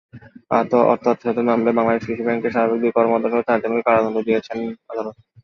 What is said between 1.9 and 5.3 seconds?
কৃষি ব্যাংকের সাবেক দুই কর্মকর্তাসহ চারজনকে কারাদণ্ড দিয়েছেন আদালত।